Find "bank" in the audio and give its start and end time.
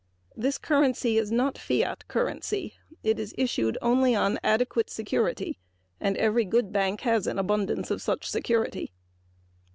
6.73-7.01